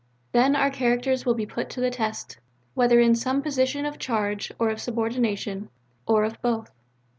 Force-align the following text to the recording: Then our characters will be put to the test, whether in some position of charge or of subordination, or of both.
Then 0.31 0.55
our 0.55 0.71
characters 0.71 1.27
will 1.27 1.35
be 1.35 1.45
put 1.45 1.69
to 1.69 1.79
the 1.79 1.91
test, 1.91 2.39
whether 2.73 2.99
in 2.99 3.13
some 3.13 3.43
position 3.43 3.85
of 3.85 3.99
charge 3.99 4.51
or 4.57 4.71
of 4.71 4.81
subordination, 4.81 5.69
or 6.07 6.23
of 6.23 6.41
both. 6.41 6.71